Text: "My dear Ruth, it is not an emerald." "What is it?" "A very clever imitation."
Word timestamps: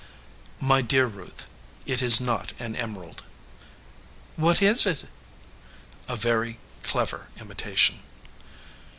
"My 0.59 0.81
dear 0.81 1.05
Ruth, 1.05 1.45
it 1.85 2.01
is 2.01 2.19
not 2.19 2.53
an 2.57 2.75
emerald." 2.75 3.21
"What 4.35 4.59
is 4.59 4.87
it?" 4.87 5.05
"A 6.07 6.15
very 6.15 6.57
clever 6.81 7.27
imitation." 7.39 7.99